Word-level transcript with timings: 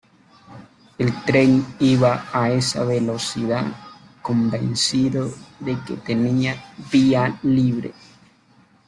El 1.03 1.11
tren 1.25 1.63
iba 1.79 2.25
a 2.33 2.49
esa 2.49 2.83
velocidad 2.83 3.67
convencido 4.23 5.31
de 5.59 5.77
que 5.85 5.95
tenía 5.97 6.55
vía 6.91 7.39
libre. 7.43 7.93